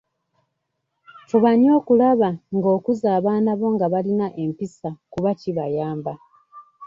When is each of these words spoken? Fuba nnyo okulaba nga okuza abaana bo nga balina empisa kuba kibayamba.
Fuba 1.29 1.51
nnyo 1.53 1.71
okulaba 1.79 2.29
nga 2.55 2.69
okuza 2.77 3.07
abaana 3.17 3.51
bo 3.59 3.67
nga 3.75 3.85
balina 3.93 4.27
empisa 4.43 4.89
kuba 5.13 5.31
kibayamba. 5.39 6.13